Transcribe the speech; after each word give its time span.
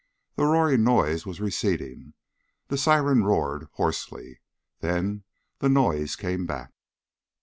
The 0.35 0.45
roaring 0.45 0.83
noise 0.83 1.27
was 1.27 1.39
receding. 1.39 2.15
The 2.69 2.77
siren 2.79 3.23
roared 3.23 3.67
hoarsely. 3.73 4.39
Then 4.79 5.25
the 5.59 5.69
noise 5.69 6.15
came 6.15 6.47
back. 6.47 6.73